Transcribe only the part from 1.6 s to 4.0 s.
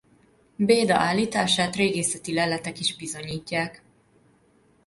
régészeti leletek is bizonyítják.